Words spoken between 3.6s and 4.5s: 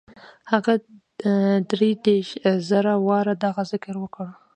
ذکر وکړ.